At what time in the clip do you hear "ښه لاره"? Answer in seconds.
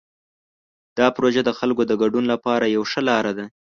2.91-3.31